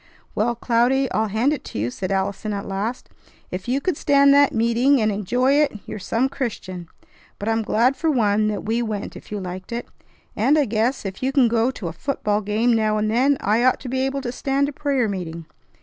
[0.33, 3.07] "Well, Cloudy, I'll hand it to you," said Allison at last.
[3.51, 6.87] "If you could stand that meeting and enjoy it, you're some Christian!
[7.37, 9.87] But I'm glad for one that we went if you liked it;
[10.35, 13.79] and I guess, if you can go a football game now and then, I ought
[13.81, 15.45] to be able to stand a prayer meeting.